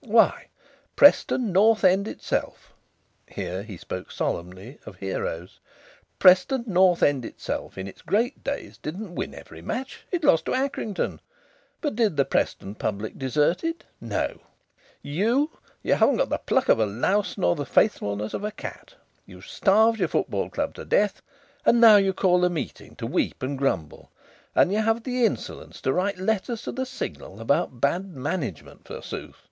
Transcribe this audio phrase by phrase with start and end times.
[0.00, 0.46] Why,
[0.96, 2.72] Preston North End itself"
[3.28, 5.60] here he spoke solemnly, of heroes
[6.18, 10.52] "Preston North End itself in its great days didn't win every match it lost to
[10.52, 11.20] Accrington.
[11.82, 13.84] But did the Preston public desert it?
[14.00, 14.38] No!
[15.02, 15.50] You
[15.82, 18.94] you haven't got the pluck of a louse, nor the faithfulness of a cat.
[19.26, 21.20] You've starved your football club to death,
[21.66, 24.10] and now you call a meeting to weep and grumble.
[24.54, 29.42] And you have the insolence to write letters to the Signal about bad management, forsooth!